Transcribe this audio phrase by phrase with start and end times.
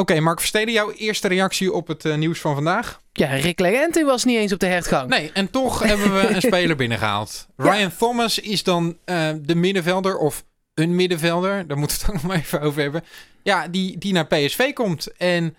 [0.00, 3.00] Oké, Mark Versteden, jouw eerste reactie op het eh, nieuws van vandaag?
[3.12, 5.08] Ja, Rick Legente was niet eens op de hertgang.
[5.08, 7.46] Nee, en toch hebben we een speler binnengehaald.
[7.56, 7.72] Ja.
[7.72, 10.44] Ryan Thomas is dan eh, de middenvelder of
[10.74, 11.66] een middenvelder.
[11.66, 13.04] Daar moeten we het ook nog maar even over hebben.
[13.42, 15.16] Ja, die, die naar PSV komt.
[15.16, 15.56] En,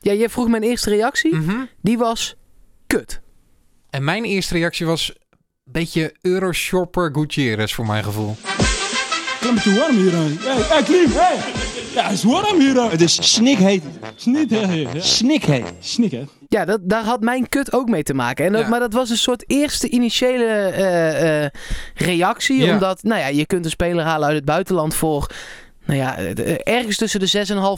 [0.00, 1.34] Ja, jij vroeg mijn eerste reactie.
[1.34, 1.64] mhm.
[1.82, 2.34] Die was
[2.86, 3.20] kut.
[3.90, 8.36] en mijn eerste reactie was een beetje Euroshopper Gutierrez voor mijn gevoel.
[9.40, 10.12] Is een beetje warm hier.
[10.12, 11.36] Hey, hey, Klim, hey.
[11.94, 12.90] Ja, is warm hier.
[12.90, 13.82] Het is snikheet.
[14.16, 14.86] Ja.
[15.00, 15.72] Snikheet.
[15.80, 16.22] Snik, hè.
[16.48, 18.44] Ja, dat, daar had mijn kut ook mee te maken.
[18.46, 18.68] En dat, Ja.
[18.68, 21.50] Maar dat was een soort eerste initiële eh, eh,
[21.94, 22.64] reactie.
[22.64, 22.72] Ja.
[22.72, 25.30] Omdat, nou ja, je kunt een speler halen uit het buitenland voor...
[25.86, 27.26] Nou ja, eh, ergens tussen de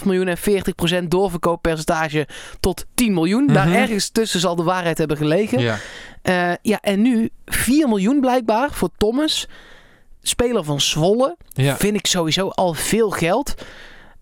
[0.01, 2.29] 6,5 miljoen en 40% doorverkooppercentage
[2.61, 3.47] tot 10 miljoen.
[3.47, 3.77] Daar Mhm.
[3.77, 5.59] ergens tussen zal de waarheid hebben gelegen.
[5.61, 5.79] Ja.
[6.23, 9.49] Eh, ja, en nu 4 miljoen blijkbaar voor Thomas.
[10.23, 11.37] Speler van Zwolle.
[11.53, 11.77] Ja.
[11.77, 13.55] Vind ik sowieso al veel geld.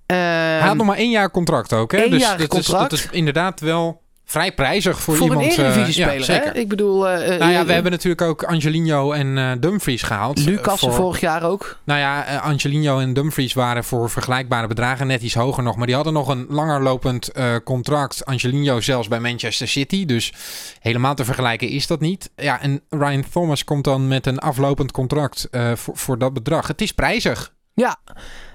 [0.06, 1.92] Hij had Ehm, nog maar één jaar contract ook.
[1.92, 1.98] Hè?
[1.98, 2.90] Één dus jaar dat, is, contract.
[2.90, 5.44] dat is inderdaad wel vrij prijzig voor, voor iemand.
[5.44, 6.58] een eh, Eredivisie-speler, ja, hè?
[6.58, 7.08] Ik bedoel...
[7.08, 10.38] eh, eh, Nou ja, we hebben natuurlijk ook Angelino en Dumfries gehaald.
[10.38, 11.78] Lucas Voor- vorig jaar ook.
[11.84, 15.76] Nou ja, Angelino en Dumfries waren voor vergelijkbare bedragen net iets hoger nog.
[15.76, 17.30] Maar die hadden nog een langer lopend
[17.64, 18.24] contract.
[18.24, 20.04] Angelino zelfs bij Manchester City.
[20.04, 20.32] Dus
[20.80, 22.30] helemaal te vergelijken is dat niet.
[22.36, 26.66] Ja, en Ryan Thomas komt dan met een aflopend contract voor, voor dat bedrag.
[26.66, 27.52] Het is prijzig.
[27.74, 27.96] Ja.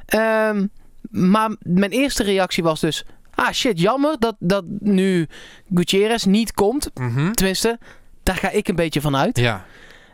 [0.06, 0.66] Ehm,
[1.09, 3.05] maar mijn eerste reactie was dus...
[3.36, 5.28] Ah shit, jammer dat, dat nu
[5.73, 6.91] Gutierrez niet komt.
[6.94, 7.31] Mhm.
[7.31, 7.80] Tenminste,
[8.23, 9.38] daar ga ik een beetje van uit.
[9.38, 9.66] Ja.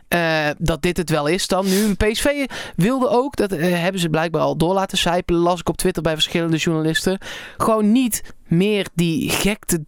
[0.08, 1.94] Eh, dat dit het wel is dan nu.
[1.94, 5.78] PSV wilde ook, dat eh, hebben ze blijkbaar al door laten sijpelen, las ik op
[5.78, 7.18] Twitter bij verschillende journalisten.
[7.58, 9.84] Gewoon niet meer die gekte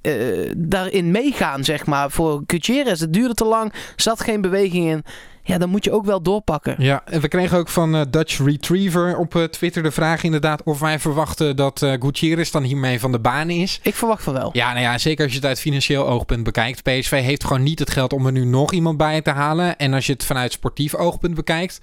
[0.00, 2.10] eh, daarin meegaan, zeg maar.
[2.10, 5.04] Voor Gutierrez, het duurde te lang, zat geen beweging in.
[5.42, 6.74] Ja, dan moet je ook wel doorpakken.
[6.78, 10.62] Ja, en we kregen ook van eh, Dutch Retriever op eh, Twitter de vraag inderdaad
[10.62, 13.80] of wij verwachten dat eh Gutierrez dan hiermee van de baan is.
[13.82, 14.50] Ik verwacht van wel.
[14.52, 16.82] Ja, nou ja, zeker als je het uit financieel oogpunt bekijkt.
[16.82, 19.78] PSV heeft gewoon niet het geld om er nu nog iemand bij te halen.
[19.78, 21.80] En als je het vanuit sportief oogpunt bekijkt,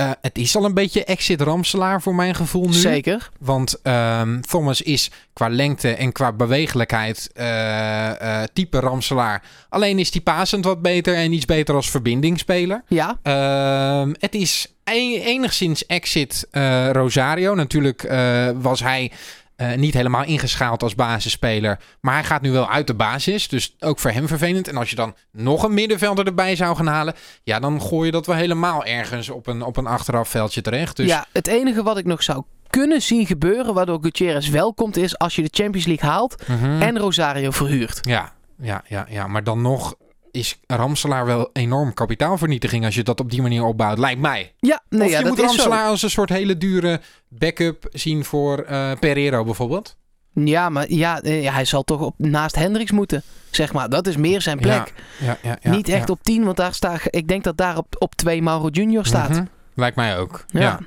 [0.00, 2.72] eh, het is al een beetje exit Ramselaar voor mijn gevoel nu.
[2.72, 3.30] Zeker.
[3.38, 9.42] Want ehm, Thomas is qua lengte en qua bewegelijkheid eh, eh, type Ramselaar.
[9.68, 12.82] Alleen is die pasend wat beter en iets beter als verbindingsspeler.
[12.88, 16.48] Ja, Ehm, het is e- enigszins exit
[16.92, 17.54] Rosario.
[17.54, 18.12] Natuurlijk
[18.60, 19.10] was hij
[19.60, 21.78] eh, niet helemaal ingeschaald als basisspeler.
[22.00, 23.48] Maar hij gaat nu wel uit de basis.
[23.48, 24.68] Dus ook voor hem vervelend.
[24.68, 27.14] En als je dan nog een middenvelder erbij zou gaan halen.
[27.42, 30.96] Ja, dan gooi je dat wel helemaal ergens op een, op een achterafveldje terecht.
[30.96, 34.96] Dus ja, het enige wat ik nog zou kunnen zien gebeuren, waardoor Gutierrez wel komt,
[34.96, 36.82] is als je de Champions League haalt mhm.
[36.82, 37.98] en Rosario verhuurt.
[38.02, 39.94] ja, ja, ja, ja, maar dan nog
[40.30, 44.52] is Ramselaar wel enorm kapitaalvernietiging als je dat op die manier opbouwt, lijkt mij.
[44.58, 45.44] Ja, nee, of ja, je dat moet.
[45.44, 49.96] Ramselaar als een soort hele dure backup zien voor eh Pereiro bijvoorbeeld.
[50.34, 53.88] Ja, maar ja, eh, ja, hij zal toch op, naast Hendricks moeten, zeg maar.
[53.88, 54.92] Dat is meer zijn plek.
[55.18, 56.12] Ja, ja, ja, Niet echt ja.
[56.12, 59.28] op 10, want daar staat, ik denk dat daar op, op 2 Mauro Junior staat.
[59.28, 59.44] Mhm.
[59.74, 60.44] Lijkt mij ook.
[60.48, 60.60] ja.
[60.60, 60.78] Ja.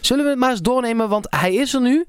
[0.00, 2.06] Zullen we het maar eens doornemen, want hij is er nu.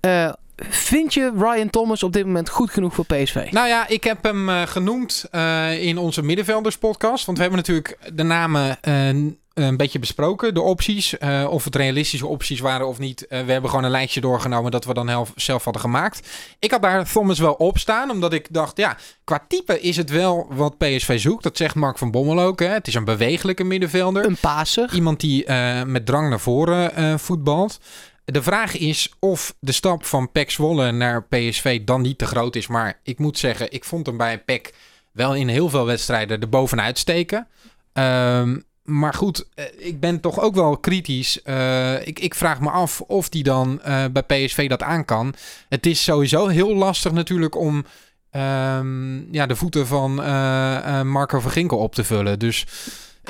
[0.00, 0.32] Eh,
[0.68, 3.48] vind je Ryan Thomas op dit moment goed genoeg voor PSV?
[3.50, 7.24] Nou ja, ik heb hem eh, genoemd eh, in onze middenvelders podcast.
[7.24, 9.08] Want we hebben natuurlijk de namen eh,
[9.54, 10.54] een beetje besproken.
[10.54, 11.18] De opties.
[11.48, 13.26] of het realistische opties waren of niet.
[13.28, 16.28] We hebben gewoon een lijstje doorgenomen dat we dan zelf hadden gemaakt.
[16.58, 18.10] Ik had daar Thomas wel op staan.
[18.10, 21.42] Omdat ik dacht, ja, qua type is het wel wat PSV zoekt.
[21.42, 22.60] Dat zegt Mark van Bommel ook.
[22.60, 22.66] Hè.
[22.66, 24.24] Het is een bewegelijke middenvelder.
[24.24, 24.94] Een paser.
[24.94, 25.52] Iemand die
[25.84, 27.78] met drang naar voren voetbalt.
[28.30, 32.56] De vraag is of de stap van PEC Zwolle naar PSV dan niet te groot
[32.56, 32.66] is.
[32.66, 34.74] Maar ik moet zeggen, ik vond hem bij PEC
[35.12, 37.46] wel in heel veel wedstrijden er bovenuit steken.
[37.92, 41.42] Ehm, maar goed, eh, ik ben toch ook wel kritisch.
[41.42, 45.34] Eh, ik, ik vraag me af of die dan eh, bij PSV dat aan kan.
[45.68, 47.84] Het is sowieso heel lastig natuurlijk om
[48.30, 50.14] ehm, ja, de voeten van
[51.08, 52.38] Marco van Ginkel op te vullen.
[52.38, 52.66] Dus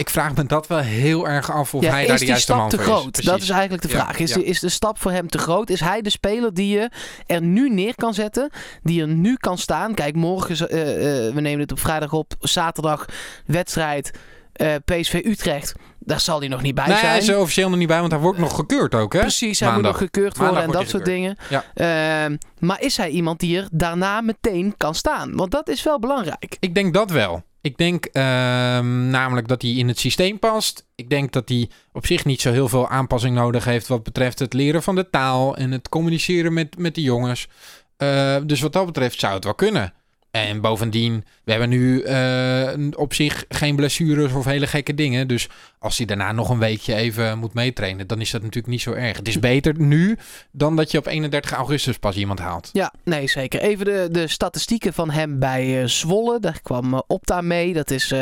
[0.00, 2.26] ik vraag me dat wel heel erg af of Ja, hij daar is de die
[2.28, 3.18] juiste stap man te voor groot?
[3.18, 3.24] is.
[3.24, 3.42] Dat Precies.
[3.42, 4.18] is eigenlijk de vraag.
[4.18, 4.36] Is, ja.
[4.36, 5.70] de, is de stap voor hem te groot?
[5.70, 6.90] Is hij de speler die je
[7.26, 8.50] er nu neer kan zetten?
[8.82, 9.94] Die er nu kan staan?
[9.94, 13.06] Kijk, morgen, is, eh, eh, we nemen het op vrijdag op, zaterdag
[13.46, 14.10] wedstrijd
[14.52, 15.72] eh, PSV Utrecht.
[15.98, 17.20] Daar zal hij nog niet bij Nee, hij zijn.
[17.20, 19.20] is er officieel nog niet bij, want hij wordt nog gekeurd ook, hè?
[19.20, 21.36] Precies, hij moet nog gekeurd worden Maandag en dat soort dingen.
[21.74, 25.36] Ehm, maar is hij iemand die er daarna meteen kan staan?
[25.36, 26.56] Want dat is wel belangrijk.
[26.60, 27.42] Ik denk dat wel.
[27.62, 30.86] Ik denk ehm, namelijk dat hij in het systeem past.
[30.94, 34.38] Ik denk dat hij op zich niet zo heel veel aanpassing nodig heeft wat betreft
[34.38, 37.48] het leren van de taal en het communiceren met, met de jongens.
[37.96, 39.92] Eh, dus wat dat betreft zou het wel kunnen.
[40.30, 45.28] En bovendien, we hebben nu eh, op zich geen blessures of hele gekke dingen.
[45.28, 45.48] Dus
[45.78, 48.92] als hij daarna nog een weekje even moet meetrainen, dan is dat natuurlijk niet zo
[48.92, 49.16] erg.
[49.16, 50.18] Het is beter nu
[50.50, 52.70] dan dat je op 31 augustus pas iemand haalt.
[52.72, 53.60] Ja, nee, zeker.
[53.60, 56.40] Even de, de statistieken van hem bij eh, Zwolle.
[56.40, 57.72] Daar kwam eh, Opta mee.
[57.72, 58.12] Dat is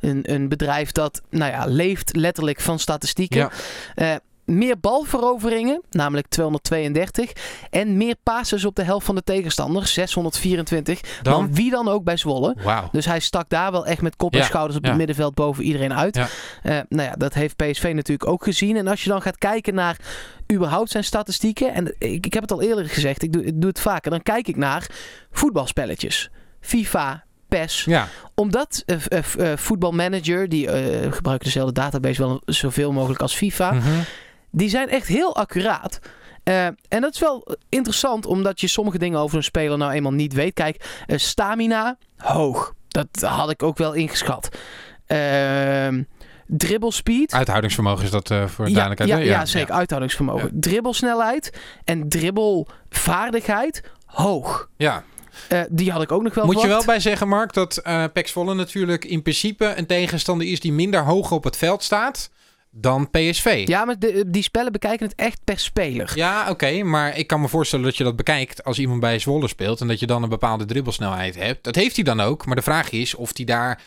[0.00, 3.50] een, een bedrijf dat nou ja, leeft letterlijk van statistieken.
[3.94, 4.20] Ja.
[4.56, 7.32] Meer balveroveringen, namelijk 232.
[7.70, 11.00] En meer passes op de helft van de tegenstander, 624.
[11.22, 11.54] Dan, Dan?
[11.54, 12.56] wie dan ook bij Zwolle.
[12.92, 14.88] Dus hij stak daar wel echt met kop en Ja, schouders op ja.
[14.88, 16.16] het middenveld boven iedereen uit.
[16.16, 16.28] Ja.
[16.62, 18.76] Eh, nou ja, dat heeft PSV natuurlijk ook gezien.
[18.76, 19.96] En als je dan gaat kijken naar
[20.52, 21.74] überhaupt zijn statistieken.
[21.74, 24.10] En ik, ik heb het al eerder gezegd, ik doe, ik doe het vaker.
[24.10, 24.86] Dan kijk ik naar
[25.30, 26.30] voetbalspelletjes.
[26.60, 27.84] FIFA, PES.
[27.84, 30.68] Ja, Omdat eh, voetbalmanager, die
[31.10, 33.72] gebruiken dezelfde database wel zoveel mogelijk als FIFA.
[33.72, 33.88] mhm.
[34.52, 35.98] Die zijn echt heel accuraat.
[36.42, 40.12] Eh, en dat is wel interessant, omdat je sommige dingen over een speler nou eenmaal
[40.12, 40.54] niet weet.
[40.54, 42.74] Kijk, eh, stamina, hoog.
[42.88, 44.48] Dat had ik ook wel ingeschat.
[45.06, 46.02] Ehm
[46.46, 47.32] dribble speed.
[47.32, 49.26] uithoudingsvermogen is dat eh, voor de Ja, duidelijkheid.
[49.26, 49.74] ja, ja, zeker.
[49.74, 50.50] Uithoudingsvermogen.
[50.52, 51.52] Dribbelsnelheid
[51.84, 54.68] en dribbelvaardigheid hoog.
[54.76, 55.04] Ja.
[55.70, 58.28] Die had ik ook nog wel Moet je wel bij zeggen, Mark, dat eh Pek
[58.28, 62.30] Zwolle natuurlijk in principe een tegenstander is die minder hoog op het veld staat
[62.74, 63.62] dan PSV.
[63.66, 66.12] Ja, maar de- die spellen bekijken het echt per speler.
[66.14, 69.48] Ja, oké, maar ik kan me voorstellen dat je dat bekijkt als iemand bij Zwolle
[69.48, 71.64] speelt en dat je dan een bepaalde dribbelsnelheid hebt.
[71.64, 73.80] Dat heeft hij dan ook, maar de vraag is of hij daar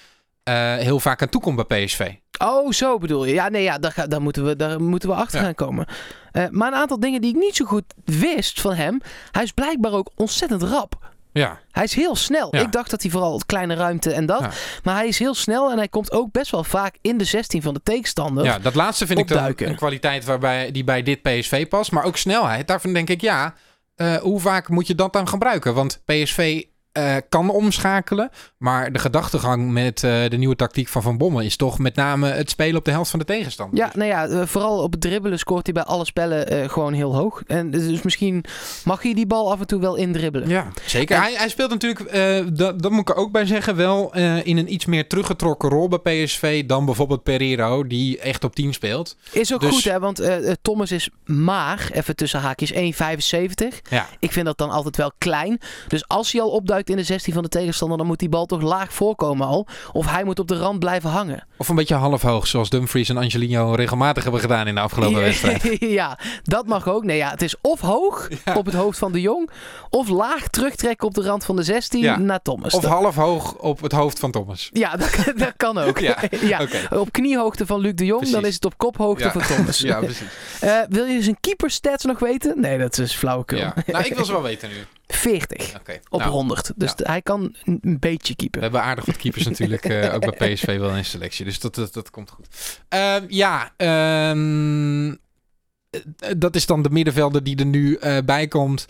[0.43, 2.11] eh, heel vaak aan toekomt bij PSV.
[2.37, 3.33] Oh, zo bedoel je.
[3.33, 5.45] Ja, nee, ja, daar, ga- daar, moeten, we, daar moeten we achter Ja.
[5.45, 5.85] gaan komen.
[6.31, 9.01] Eh, maar een aantal dingen die ik niet zo goed wist van hem.
[9.31, 11.13] Hij is blijkbaar ook ontzettend rap.
[11.39, 12.55] Ja, Hij is heel snel.
[12.55, 12.61] Ja.
[12.61, 14.39] Ik dacht dat hij vooral kleine ruimte en dat.
[14.39, 14.51] Ja.
[14.83, 17.61] Maar hij is heel snel en hij komt ook best wel vaak in de 16
[17.61, 18.43] van de tegenstander.
[18.43, 19.69] ja dat laatste vind ik Opduiken.
[19.69, 21.91] een kwaliteit waarbij, die bij dit PSV past.
[21.91, 22.67] Maar ook snelheid.
[22.67, 23.53] Daarvan denk ik, ja,
[23.95, 25.73] eh, hoe vaak moet je dat dan gebruiken?
[25.73, 26.63] Want PSV
[26.95, 28.29] eh, kan omschakelen.
[28.57, 32.27] Maar de gedachtegang met eh, de nieuwe tactiek van Van Bommel is toch met name
[32.27, 33.77] het spelen op de helft van de tegenstander.
[33.79, 37.15] Ja, nou ja, eh, vooral op het dribbelen scoort hij bij alle spellen gewoon heel
[37.15, 37.43] hoog.
[37.47, 38.43] En dus misschien
[38.85, 40.49] mag hij die bal af en toe wel indribbelen.
[40.49, 41.15] Ja, zeker.
[41.15, 42.13] En- Hij, hij speelt natuurlijk,
[42.57, 44.13] dat, dat moet ik er ook bij zeggen, wel
[44.43, 48.73] in een iets meer teruggetrokken rol bij PSV dan bijvoorbeeld Pereiro, die echt op 10
[48.73, 49.17] speelt.
[49.31, 49.99] Is ook Dus- goed, hè?
[49.99, 50.21] Want
[50.61, 53.81] Thomas is maar, even tussen haakjes, 1,75.
[53.89, 54.07] Ja.
[54.19, 55.59] Ik vind dat dan altijd wel klein.
[55.87, 58.45] Dus als hij al opduikt in de 16 van de tegenstander, dan moet die bal
[58.45, 59.67] toch laag voorkomen al.
[59.93, 61.47] Of hij moet op de rand blijven hangen.
[61.57, 65.21] Of een beetje half hoog, zoals Dumfries en Angelino regelmatig hebben gedaan in de afgelopen
[65.21, 65.77] wedstrijd.
[65.99, 67.03] ja, dat mag ook.
[67.03, 68.55] Nee, ja, het is of hoog Ja.
[68.55, 69.49] op het hoofd van de Jong,
[69.89, 72.17] of laag terugtrekken op de rand van de 16 Ja.
[72.17, 72.73] naar Thomas.
[72.73, 74.69] Of half hoog op het hoofd van Thomas.
[74.73, 75.99] ja, dat, dat kan ook.
[76.05, 76.61] Ja, Ja.
[76.61, 76.95] Oké.
[76.99, 79.77] Op kniehoogte van Luc de Jong, dan is het op kophoogte van Thomas.
[79.79, 80.27] Ja, precies.
[80.61, 82.59] Eh, wil je zijn keeperstats nog weten?
[82.61, 83.57] Nee, dat is flauwekul.
[83.57, 83.73] Ja.
[83.87, 84.75] Nou, ik wil ze wel weten nu.
[85.07, 85.99] 40 Oké.
[86.09, 86.71] op Nou, 100.
[86.75, 87.05] Dus ja.
[87.11, 88.61] hij kan een beetje We keeper.
[88.61, 91.45] hebben aardig wat keepers natuurlijk eh, ook bij PSV wel in selectie.
[91.45, 92.47] Dus dat, dat, dat komt goed.
[92.89, 98.85] Ehm, ja, ehm, eh, dat is dan de middenvelder die er nu eh, bij komt.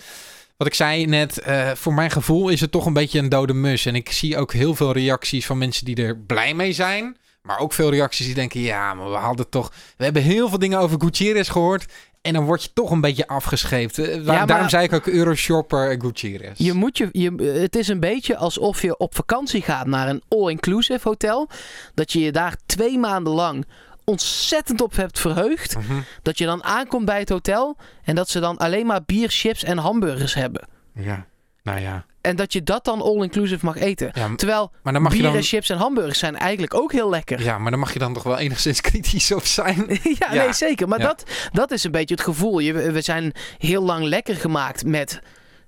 [0.58, 1.42] Wat ik zei net,
[1.74, 3.86] voor mijn gevoel is het toch een beetje een dode mus.
[3.86, 7.18] En ik zie ook heel veel reacties van mensen die er blij mee zijn.
[7.42, 9.72] Maar ook veel reacties die denken, ja, maar we hadden toch...
[9.98, 11.86] We hebben heel veel dingen over Gutierrez gehoord.
[12.25, 13.98] En dan word je toch een beetje afgescheept.
[14.00, 16.51] Eh, waar- maar- Daarom zei ik ook Euroshopper en Gutierrez.
[16.57, 20.22] Je moet je, je, het is een beetje alsof je op vakantie gaat naar een
[20.30, 21.50] all-inclusive hotel.
[21.94, 23.66] Dat je je daar twee maanden lang
[24.04, 25.75] ontzettend op hebt verheugd.
[25.77, 25.94] Mhm.
[26.22, 29.63] Dat je dan aankomt bij het hotel en dat ze dan alleen maar bier, chips
[29.63, 30.68] en hamburgers hebben.
[30.94, 31.25] Ja,
[31.65, 32.06] nou ja.
[32.21, 34.12] En dat je dat dan all-inclusive mag eten.
[34.13, 35.38] ja Terwijl maar dan mag je bier dan...
[35.38, 37.41] en chips en hamburgers zijn eigenlijk ook heel lekker.
[37.41, 39.86] Ja, maar dan mag je dan toch wel enigszins kritisch op zijn.
[40.03, 40.43] ja, Ja.
[40.43, 40.88] nee, zeker.
[40.88, 41.05] Maar Ja.
[41.05, 42.60] dat, dat is een beetje het gevoel.
[42.60, 45.22] Je, we zijn heel lang lekker gemaakt met...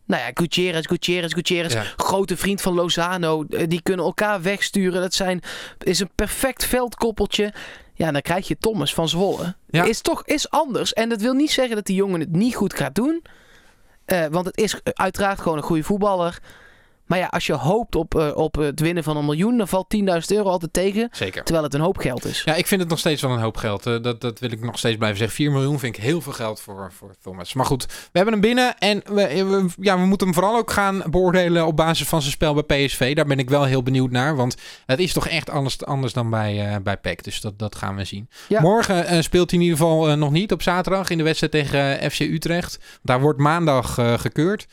[0.05, 1.73] Nou ja, Gutierrez, Gutierrez, Gutierrez.
[1.73, 1.83] Ja.
[1.95, 3.43] Grote vriend van Lozano.
[3.49, 5.01] eh, Die kunnen elkaar wegsturen.
[5.01, 5.41] Dat zijn,
[5.83, 7.53] is een perfect veldkoppeltje.
[7.93, 9.55] Ja, dan krijg je Thomas van Zwolle.
[9.69, 9.83] Ja.
[9.83, 10.93] Is toch is anders.
[10.93, 13.21] En dat wil niet zeggen dat die jongen het niet goed gaat doen.
[14.07, 16.39] Eh, want het is uiteraard gewoon een goede voetballer.
[17.07, 19.57] Maar ja, als je hoopt op, eh, op het winnen van een miljoen...
[19.57, 21.09] dan valt 10.000 euro altijd tegen.
[21.11, 21.43] Zeker.
[21.43, 22.41] Terwijl het een hoop geld is.
[22.45, 23.85] Ja, ik vind het nog steeds wel een hoop geld.
[23.85, 25.35] Eh, dat, dat wil ik nog steeds blijven zeggen.
[25.35, 27.53] 4 miljoen vind ik heel veel geld voor, voor Thomas.
[27.53, 28.77] Maar goed, we hebben hem binnen.
[28.77, 32.33] En we, we- ja, we moeten hem vooral ook gaan beoordelen op basis van zijn
[32.33, 33.15] spel bij PSV.
[33.15, 34.35] Daar ben ik wel heel benieuwd naar.
[34.35, 37.23] Want het is toch echt anders, anders dan bij, eh bij PEC.
[37.23, 38.29] Dus dat, dat gaan we zien.
[38.47, 38.61] Ja.
[38.61, 41.51] Morgen eh, speelt hij in ieder geval eh, nog niet op zaterdag in de wedstrijd
[41.51, 42.79] tegen eh, FC Utrecht.
[43.03, 44.67] Daar wordt maandag eh, gekeurd.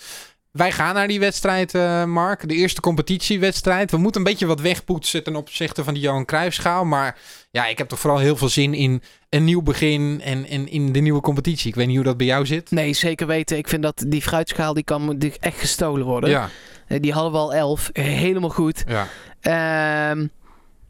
[0.55, 2.49] Wij gaan naar die wedstrijd, eh, Mark.
[2.49, 3.91] De eerste competitiewedstrijd.
[3.91, 6.85] We moeten een beetje wat wegpoetsen ten opzichte van die Johan Cruijffschaal.
[6.85, 7.19] Maar
[7.51, 10.93] ja, ik heb toch vooral heel veel zin in een nieuw begin en, en in
[10.93, 11.69] de nieuwe competitie.
[11.69, 12.71] Ik weet niet hoe dat bij jou zit.
[12.71, 13.57] Nee, zeker weten.
[13.57, 16.31] Ik vind dat die fruitschaal die kan echt gestolen worden.
[16.31, 16.49] Ja,
[16.87, 17.91] Eh, die hadden we al 11.
[17.93, 18.85] helemaal goed.
[18.89, 19.07] Ja.
[19.41, 20.27] Ehm,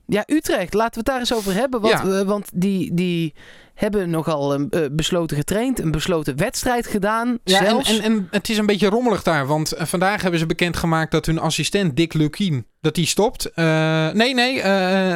[0.06, 0.74] ja, Utrecht.
[0.74, 1.80] Laten we het daar eens over hebben.
[1.80, 2.18] Want, Ja.
[2.18, 3.34] eh, want die, die
[3.74, 5.78] hebben nogal een eh, besloten getraind.
[5.80, 7.38] Een besloten wedstrijd gedaan.
[7.44, 7.98] Ja, en, zelfs.
[7.98, 9.46] en, en het is een beetje rommelig daar.
[9.46, 13.50] Want vandaag hebben ze bekendgemaakt dat hun assistent Dick Lukien, dat die stopt.
[13.54, 14.54] Nee, nee,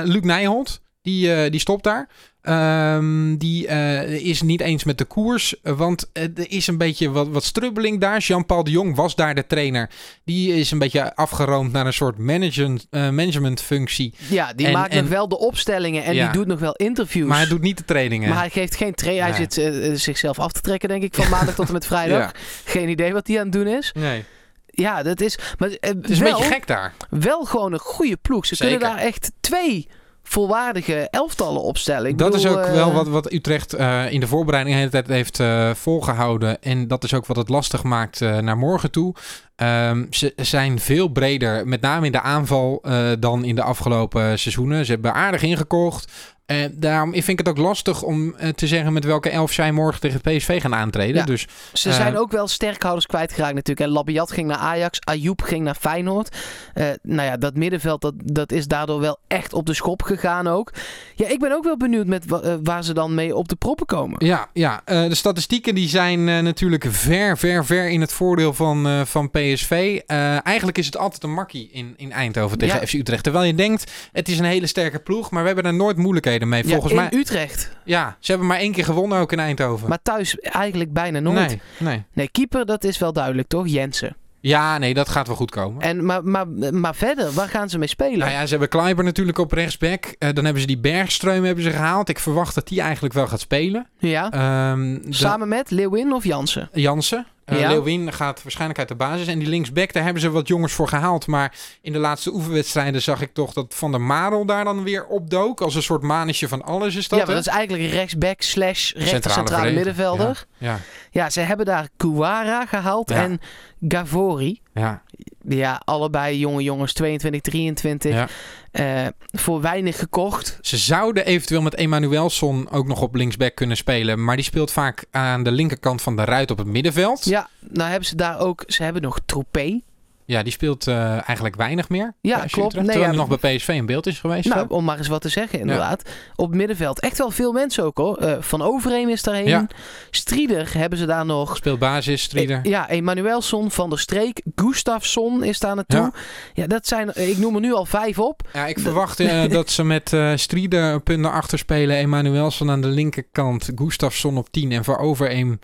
[0.07, 2.09] Luc Nijholt, die, eh, die stopt daar.
[2.43, 7.11] Ehm, die eh, is niet eens met de koers, want eh, er is een beetje
[7.11, 8.19] wat, wat strubbeling daar.
[8.19, 9.91] Jean-Paul de Jong was daar de trainer.
[10.25, 14.15] Die is een beetje afgeroomd naar een soort management, eh, managementfunctie.
[14.29, 16.05] ja, die en- maakt en- nog wel de opstellingen.
[16.05, 16.25] En Ja.
[16.25, 17.29] die doet nog wel interviews.
[17.29, 18.29] Maar hij doet niet de trainingen.
[18.29, 19.23] Maar hij geeft geen train.
[19.23, 19.53] Hij zit
[20.01, 22.19] zichzelf af te trekken, denk ik, van maandag tot en met vrijdag.
[22.19, 22.33] Ja.
[22.65, 23.93] Geen idee wat hij aan het doen is.
[23.95, 24.25] Nee,
[24.67, 25.39] Ja, dat is.
[25.59, 26.95] Maar het is wel, een beetje gek daar.
[27.11, 28.47] wel gewoon een goede ploeg.
[28.47, 28.77] Ze Zeker.
[28.79, 29.89] kunnen daar echt twee
[30.29, 32.11] volwaardige elftallen opstellen.
[32.11, 34.93] Ik dat is ook eh, wel wat, wat Utrecht eh, in de voorbereiding de hele
[34.93, 36.63] tijd heeft eh, volgehouden.
[36.63, 39.15] En dat is ook wat het lastig maakt eh, naar morgen toe.
[39.57, 44.39] Ehm, ze zijn veel breder, met name in de aanval, eh, dan in de afgelopen
[44.39, 44.85] seizoenen.
[44.85, 46.13] Ze hebben aardig ingekocht.
[46.49, 49.73] Eh, daarom vind ik het ook lastig om eh, te zeggen met welke elf zij
[49.73, 51.15] morgen tegen PSV gaan aantreden.
[51.17, 51.25] Ja.
[51.25, 53.87] Dus Ze Eh, zijn ook wel sterkhouders kwijtgeraakt natuurlijk.
[53.87, 56.37] En Labiat ging naar Ajax, Ayoub ging naar Feyenoord.
[56.75, 60.47] Eh, nou ja, dat middenveld dat, dat is daardoor wel echt op de schop gegaan
[60.47, 60.73] ook.
[61.15, 63.57] Ja, ik ben ook wel benieuwd met wa- eh, waar ze dan mee op de
[63.57, 64.27] proppen komen.
[64.27, 68.55] Ja, ja eh, de statistieken die zijn eh, natuurlijk ver, ver, ver in het voordeel
[68.55, 70.01] van, eh, van PSV.
[70.07, 72.87] Eh, eigenlijk is het altijd een makkie in, in Eindhoven tegen Ja.
[72.87, 73.23] FC Utrecht.
[73.23, 76.37] Terwijl je denkt, het is een hele sterke ploeg, maar we hebben er nooit moeilijkheden
[76.47, 76.63] mee.
[76.63, 77.71] Ja, Volgens in mij, Utrecht.
[77.85, 79.89] ja, ze hebben maar één keer gewonnen ook in Eindhoven.
[79.89, 81.37] Maar thuis eigenlijk bijna nooit.
[81.49, 82.05] nee, nee.
[82.13, 83.69] Nee, keeper, dat is wel duidelijk, toch?
[83.69, 84.17] Jensen.
[84.41, 85.83] Ja, nee, dat gaat wel goed komen.
[85.83, 88.19] En, maar, maar, maar verder, waar gaan ze mee spelen?
[88.19, 90.05] Nou ja, ze hebben Kleiber natuurlijk op rechtsback.
[90.19, 92.09] Eh, dan hebben ze die Bergstreum hebben ze gehaald.
[92.09, 93.87] Ik verwacht dat die eigenlijk wel gaat spelen.
[93.99, 94.31] Ja.
[94.31, 96.69] Ehm, Samen met Leeuwin of Jansen?
[96.73, 97.27] Jansen.
[97.53, 97.69] Uh, Ja.
[97.69, 99.27] Leeuwin gaat waarschijnlijk uit de basis.
[99.27, 101.27] En die linksback, daar hebben ze wat jongens voor gehaald.
[101.27, 105.07] Maar in de laatste oefenwedstrijden zag ik toch dat Van der Marel daar dan weer
[105.07, 105.61] opdook.
[105.61, 108.93] Als een soort manetje van alles is dat, ja, maar dat is eigenlijk rechtsback slash
[108.93, 110.45] rechter centrale, middenvelder.
[110.59, 110.79] Ja,
[111.11, 111.31] Ja.
[111.31, 113.23] ze hebben daar Kouara gehaald Ja.
[113.23, 113.41] en
[113.89, 114.61] Gavori.
[114.75, 115.03] ja,
[115.49, 118.13] Ja, allebei jonge jongens, 22, 23.
[118.15, 118.29] ja.
[118.71, 120.59] Eh, voor weinig gekocht.
[120.61, 124.25] Ze zouden eventueel met Emanuelson ook nog op linksback kunnen spelen.
[124.25, 127.25] Maar die speelt vaak aan de linkerkant van de ruit op het middenveld.
[127.25, 128.65] Ja, nou hebben ze daar ook...
[128.67, 129.81] Ze hebben nog Troepé.
[130.29, 132.15] Ja, die speelt eh, eigenlijk weinig meer.
[132.21, 132.75] Ja, klopt.
[132.75, 134.49] Nee, terwijl ja, nog bij PSV in beeld is geweest.
[134.49, 136.03] Nou, om maar eens wat te zeggen, inderdaad.
[136.37, 138.17] Op middenveld echt wel veel mensen ook, hoor.
[138.17, 139.47] Eh, Van Overheem is daarheen.
[139.49, 139.67] Ja.
[140.11, 141.57] Strieder hebben ze daar nog.
[141.57, 142.57] Speelt basis, Strieder.
[142.57, 145.99] Eh, Ja, Emanuelson, Van der Streek, Gustafsson is daar naartoe.
[145.99, 146.13] Ja.
[146.55, 146.67] Ja.
[146.67, 148.49] dat zijn, ik noem er nu al vijf op.
[148.53, 149.19] Ja, ik verwacht
[149.51, 151.97] dat ze met Strieder een punt naar achter spelen.
[151.97, 153.69] Emanuelson aan de linkerkant.
[153.75, 154.73] Gustafsson op 10.
[154.73, 155.59] En voor Overeem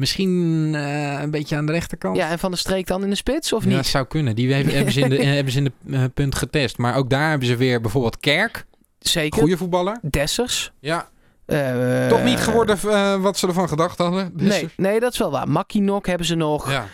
[0.00, 2.16] misschien eh, een beetje aan de rechterkant.
[2.16, 3.76] Ja, en Van der Streek dan in de spits, of Ja, niet?
[3.76, 4.34] dat zou kunnen.
[4.36, 6.78] Die hebben, ze in de, hebben ze in de eh, punt getest.
[6.78, 8.66] Maar ook daar hebben ze weer bijvoorbeeld Kerk.
[8.98, 9.38] Zeker.
[9.40, 9.98] Goede voetballer.
[10.02, 10.72] Dessers.
[10.80, 11.08] Ja,
[11.46, 12.78] Eh, toch niet geworden
[13.22, 14.30] wat ze ervan gedacht hadden.
[14.36, 15.48] Dus- Nee, nee, dat is wel waar.
[15.48, 16.70] Makinok hebben ze nog.
[16.70, 16.86] Ja,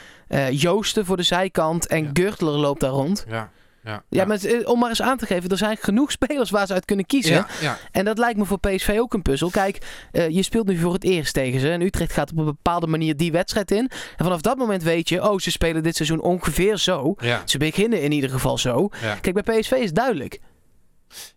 [0.50, 1.86] Joosten voor de zijkant.
[1.86, 2.10] En Ja.
[2.12, 3.24] Gürtler loopt daar rond.
[3.28, 3.50] ja,
[3.84, 4.02] ja.
[4.08, 6.66] Ja, maar het- eh, om maar eens aan te geven, er zijn genoeg spelers waar
[6.66, 7.32] ze uit kunnen kiezen.
[7.34, 7.78] ja, ja.
[7.90, 9.50] En dat lijkt me voor PSV ook een puzzel.
[9.50, 9.78] Kijk,
[10.12, 11.70] eh, je speelt nu voor het eerst tegen ze.
[11.70, 13.90] En Utrecht gaat op een bepaalde manier die wedstrijd in.
[14.16, 17.14] En vanaf dat moment weet je, oh, ze spelen dit seizoen ongeveer zo.
[17.44, 18.88] Ze beginnen in ieder geval zo.
[19.20, 20.40] Kijk, bij PSV is het duidelijk.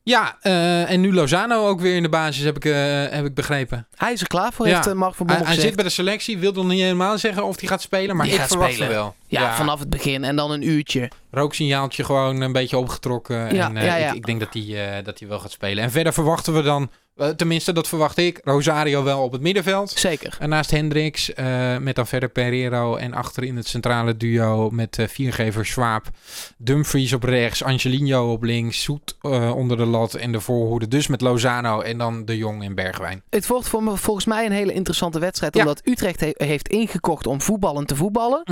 [0.03, 2.73] Ja, eh, en nu Lozano ook weer in de basis, heb ik, eh,
[3.09, 3.87] heb ik begrepen.
[3.95, 5.61] Hij is er klaar voor, heeft eh, Mark van Hij, Bommel hij gezegd.
[5.67, 8.33] zit bij de selectie, wil nog niet helemaal zeggen of hij gaat spelen, maar Die
[8.33, 8.89] ik gaat verwacht spelen.
[8.89, 9.15] wel.
[9.27, 11.11] Ja, vanaf het begin en dan een uurtje.
[11.31, 13.55] rooksignaaltje gewoon een beetje opgetrokken.
[13.55, 14.07] Ja, en.
[14.09, 15.83] Ik, ik denk dat hij dat hij wel gaat spelen.
[15.83, 16.91] En verder verwachten we dan,
[17.35, 19.89] tenminste dat verwacht ik, Rosario wel op het middenveld.
[19.91, 20.37] Zeker.
[20.39, 25.07] En naast Hendricks, eh, met dan verder Pereiro en achterin het centrale duo met eh,
[25.07, 26.09] viergever Swaap.
[26.57, 30.87] Dumfries op rechts, Angelino op links, Soet eh, onder de lat en de voorhoede.
[30.87, 33.21] Dus met Lozano en dan De Jong en Bergwijn.
[33.29, 35.53] Het wordt voor me, volgens mij een hele interessante wedstrijd.
[35.55, 35.61] Ja.
[35.61, 38.43] Omdat Utrecht he- heeft ingekocht om voetballen te voetballen.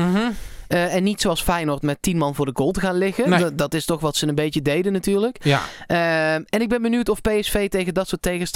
[0.68, 3.30] Eh, en niet zoals Feyenoord met 10 man voor de goal te gaan liggen.
[3.30, 3.40] Nee.
[3.40, 5.38] Dat, dat is toch wat ze een beetje deden natuurlijk.
[5.44, 8.52] Ja, Eh, en ik ben benieuwd of PSV tegen dat soort tegenstanders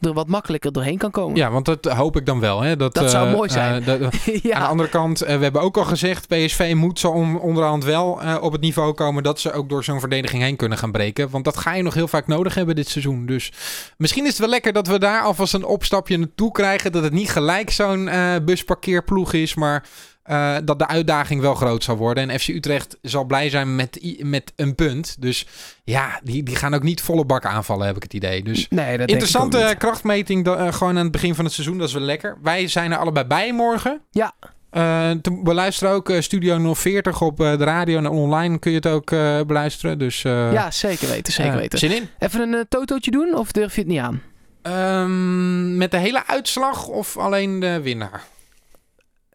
[0.00, 1.36] er wat makkelijker doorheen kan komen.
[1.36, 2.60] ja, want dat hoop ik dan wel.
[2.60, 2.76] Hè?
[2.76, 3.82] Dat, Dat zou eh, mooi zijn.
[3.82, 4.54] eh, dat- ja.
[4.54, 7.08] Aan de andere kant, eh, we hebben ook al gezegd, PSV moet zo
[7.40, 10.92] onderhand wel op het niveau komen dat ze ook door zo'n verdediging heen kunnen gaan
[10.92, 11.30] breken.
[11.30, 13.26] Want dat ga je nog heel vaak nodig hebben dit seizoen.
[13.26, 13.52] Dus
[13.96, 16.92] misschien is het wel lekker dat we daar alvast een opstapje naartoe krijgen.
[16.92, 18.10] Dat het niet gelijk zo'n
[18.44, 19.84] busparkeerploeg is, maar
[20.30, 22.30] eh, dat de uitdaging wel groot zal worden.
[22.30, 25.16] En FC Utrecht zal blij zijn met, met een punt.
[25.20, 25.46] Dus
[25.84, 28.42] ja, die, die gaan ook niet volle bak aanvallen, heb ik het idee.
[28.42, 31.78] Dus nee, interessante krachtmeting eh, gewoon aan het begin van het seizoen.
[31.78, 32.38] Dat is wel lekker.
[32.42, 34.00] Wij zijn er allebei bij morgen.
[34.10, 34.32] Ja.
[34.70, 39.10] Eh, te beluisteren ook Studio 040 op de radio en online kun je het ook
[39.46, 39.98] beluisteren.
[39.98, 41.78] Dus ja, zeker weten, zeker weten.
[41.78, 42.08] Zin in.
[42.18, 44.22] Even een totootje doen of durf je het niet aan?
[44.62, 48.24] Ehm, met de hele uitslag of alleen de winnaar?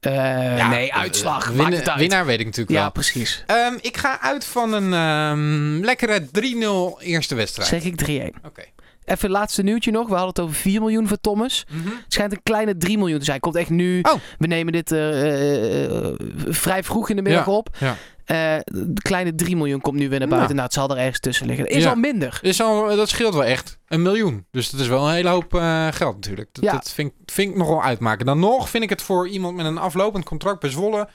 [0.05, 1.53] Eh, Ja, nee, eh, uitslag.
[1.53, 1.99] maakt uit.
[1.99, 2.91] Winnaar weet ik natuurlijk Ja, wel.
[2.91, 3.43] precies.
[3.47, 7.69] Ehm, ik ga uit van een ehm, lekkere 3-0 eerste wedstrijd.
[7.69, 8.33] Zeg ik 3-1.
[8.45, 8.61] Oké.
[9.05, 10.03] Even het laatste nieuwtje nog.
[10.07, 11.65] We hadden het over 4 miljoen voor Thomas.
[11.69, 11.85] Mhm.
[11.87, 13.39] Het schijnt een kleine 3 miljoen te zijn.
[13.39, 13.99] Komt echt nu.
[14.01, 14.13] Oh.
[14.37, 16.13] We nemen dit eh, eh, eh,
[16.47, 17.69] vrij vroeg in de middag Ja, op.
[17.79, 17.95] ja.
[18.25, 20.51] De kleine 3 miljoen komt nu weer naar buiten.
[20.55, 21.67] Nou, het zal er ergens tussen liggen.
[21.67, 21.89] Is Ja.
[21.89, 22.39] al minder.
[22.41, 23.77] Is al, dat scheelt wel echt.
[23.87, 24.45] Een miljoen.
[24.51, 26.49] Dus dat is wel een hele hoop eh, geld natuurlijk.
[26.51, 26.71] Dat, Ja.
[26.71, 28.25] dat vind, ik- vind ik nog wel uitmaken.
[28.25, 31.09] Dan nog vind ik het voor iemand met een aflopend contract bij Zwolle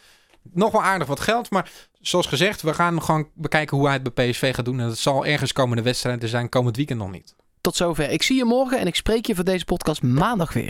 [0.53, 1.51] nog wel aardig wat geld.
[1.51, 4.81] Maar zoals gezegd, we gaan gewoon bekijken hoe hij het bij PSV gaat doen.
[4.81, 7.35] En dat zal ergens komende wedstrijden zijn, komend weekend nog niet.
[7.61, 8.11] Tot zover.
[8.11, 10.69] Ik zie je morgen en ik spreek je voor deze podcast maandag weer.